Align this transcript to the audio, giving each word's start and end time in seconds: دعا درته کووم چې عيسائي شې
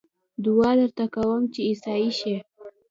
دعا 0.43 0.69
درته 0.79 1.05
کووم 1.15 1.43
چې 1.53 1.59
عيسائي 1.69 2.09
شې 2.19 2.35